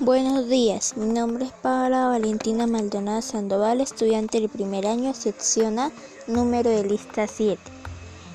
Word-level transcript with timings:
Buenos 0.00 0.50
días, 0.50 0.94
mi 0.98 1.06
nombre 1.06 1.46
es 1.46 1.52
Paola 1.52 2.08
Valentina 2.08 2.66
Maldonado 2.66 3.22
Sandoval, 3.22 3.80
estudiante 3.80 4.38
del 4.38 4.50
primer 4.50 4.86
año, 4.86 5.14
sección 5.14 5.78
A, 5.78 5.90
número 6.26 6.68
de 6.68 6.84
lista 6.84 7.26
7. 7.26 7.58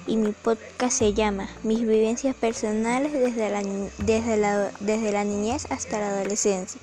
Y 0.08 0.18
mi 0.18 0.32
podcast 0.32 0.98
se 0.98 1.14
llama 1.14 1.48
Mis 1.62 1.82
vivencias 1.82 2.36
personales 2.36 3.14
desde 3.14 3.52
la, 3.52 3.62
desde 4.00 4.38
la, 4.38 4.72
desde 4.80 5.12
la 5.12 5.24
niñez 5.24 5.68
hasta 5.70 6.00
la 6.00 6.10
adolescencia. 6.10 6.82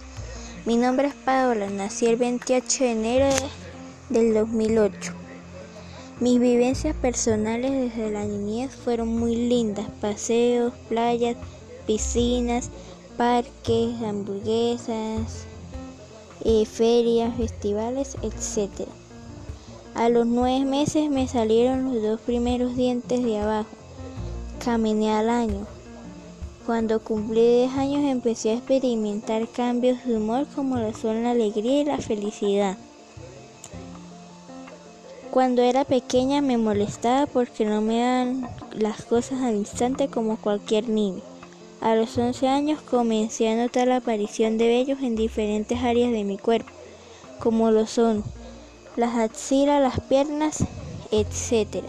Mi 0.65 0.77
nombre 0.77 1.09
es 1.09 1.15
Paola, 1.15 1.69
nací 1.69 2.07
el 2.07 2.15
28 2.15 2.85
de 2.85 2.91
enero 2.93 3.27
del 4.11 4.33
2008. 4.33 5.13
Mis 6.21 6.39
vivencias 6.39 6.95
personales 6.95 7.73
desde 7.73 8.13
la 8.13 8.25
niñez 8.25 8.77
fueron 8.77 9.09
muy 9.09 9.35
lindas, 9.35 9.91
paseos, 10.01 10.73
playas, 10.89 11.37
piscinas, 11.85 12.71
parques, 13.19 14.01
hamburguesas, 14.01 15.45
eh, 16.45 16.65
ferias, 16.65 17.37
festivales, 17.37 18.17
etc. 18.23 18.89
A 19.97 20.09
los 20.09 20.25
nueve 20.25 20.65
meses 20.65 21.11
me 21.11 21.27
salieron 21.27 21.93
los 21.93 22.01
dos 22.01 22.21
primeros 22.21 22.77
dientes 22.77 23.25
de 23.25 23.39
abajo. 23.39 23.69
Caminé 24.65 25.11
al 25.11 25.31
año. 25.31 25.67
Cuando 26.65 27.01
cumplí 27.01 27.41
10 27.41 27.73
años 27.73 28.05
empecé 28.05 28.51
a 28.51 28.55
experimentar 28.55 29.49
cambios 29.49 30.05
de 30.05 30.17
humor 30.17 30.47
como 30.55 30.77
lo 30.77 30.95
son 30.95 31.25
la 31.25 31.33
alegría 31.33 31.81
y 31.81 31.85
la 31.87 31.99
felicidad. 31.99 32.77
Cuando 35.33 35.63
era 35.63 35.85
pequeña 35.85 36.41
me 36.41 36.57
molestaba 36.57 37.27
porque 37.27 37.65
no 37.65 37.81
me 37.81 38.01
dan 38.01 38.49
las 38.77 39.03
cosas 39.05 39.43
al 39.43 39.57
instante 39.57 40.07
como 40.07 40.37
cualquier 40.37 40.89
niño. 40.89 41.23
A 41.81 41.95
los 41.95 42.19
11 42.19 42.49
años 42.49 42.81
comencé 42.83 43.49
a 43.49 43.57
notar 43.57 43.87
la 43.87 43.97
aparición 43.97 44.59
de 44.59 44.67
vellos 44.67 45.01
en 45.01 45.15
diferentes 45.15 45.79
áreas 45.79 46.11
de 46.11 46.25
mi 46.25 46.37
cuerpo, 46.37 46.73
como 47.39 47.71
lo 47.71 47.87
son 47.87 48.25
las 48.97 49.15
axilas, 49.17 49.81
las 49.81 50.01
piernas, 50.01 50.65
etc. 51.13 51.85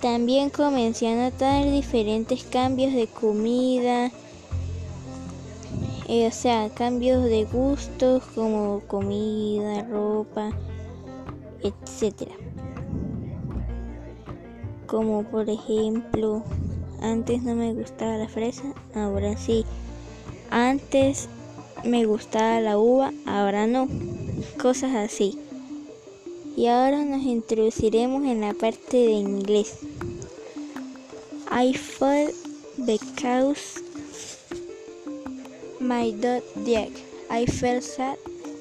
También 0.00 0.48
comencé 0.48 1.08
a 1.08 1.30
notar 1.30 1.70
diferentes 1.70 2.42
cambios 2.44 2.94
de 2.94 3.06
comida, 3.06 4.10
eh, 6.08 6.26
o 6.26 6.32
sea, 6.32 6.70
cambios 6.70 7.22
de 7.24 7.44
gustos 7.44 8.24
como 8.34 8.80
comida, 8.86 9.82
ropa, 9.84 10.52
etc. 11.62 12.30
Como 14.86 15.24
por 15.24 15.50
ejemplo, 15.50 16.42
antes 17.02 17.42
no 17.42 17.54
me 17.54 17.74
gustaba 17.74 18.16
la 18.16 18.28
fresa, 18.28 18.74
ahora 18.94 19.36
sí. 19.36 19.64
Antes 20.50 21.28
me 21.84 22.06
gustaba 22.06 22.60
la 22.60 22.78
uva, 22.78 23.12
ahora 23.26 23.66
no. 23.66 23.88
Cosas 24.60 24.94
así. 24.94 25.38
Y 26.56 26.66
ahora 26.66 27.04
nos 27.04 27.22
introduciremos 27.22 28.24
en 28.24 28.40
la 28.40 28.54
parte 28.54 28.96
de 28.96 29.12
inglés. 29.12 29.78
I 31.50 31.74
felt 31.74 32.34
because 32.78 33.82
my 35.80 36.12
dog 36.12 36.42
died. 36.64 36.92
I 37.30 37.46
felt 37.46 37.82
sad 37.82 38.16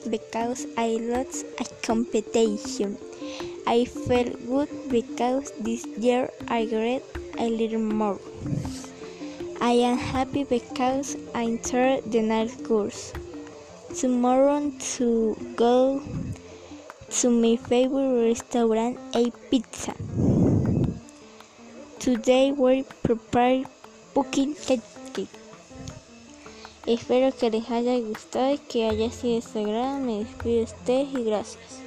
because 0.09 0.67
I 0.77 0.97
lost 0.99 1.45
a 1.59 1.65
competition. 1.85 2.97
I 3.67 3.85
felt 3.85 4.33
good 4.47 4.69
because 4.89 5.53
this 5.59 5.85
year 5.97 6.31
I 6.47 6.67
read 6.71 7.01
a 7.41 7.49
little 7.49 7.81
more. 7.81 8.19
I 9.59 9.71
am 9.71 9.97
happy 9.97 10.43
because 10.43 11.17
I 11.33 11.45
entered 11.45 12.11
the 12.11 12.21
night 12.21 12.53
course. 12.63 13.13
Tomorrow 13.97 14.71
to 14.95 15.35
go 15.55 16.03
to 17.09 17.29
my 17.29 17.55
favorite 17.57 18.29
restaurant, 18.29 18.99
a 19.15 19.31
pizza. 19.49 19.93
Today 21.97 22.51
we 22.51 22.83
prepare 23.01 23.65
pumpkin 24.13 24.53
cake. 24.53 24.85
Espero 26.85 27.31
que 27.31 27.49
les 27.49 27.69
haya 27.69 27.97
gustado 27.99 28.53
y 28.53 28.57
que 28.57 28.87
haya 28.87 29.11
sido 29.11 29.37
de. 29.37 29.99
Me 29.99 30.19
despido 30.19 30.57
de 30.57 30.63
ustedes 30.63 31.07
y 31.13 31.23
gracias. 31.23 31.81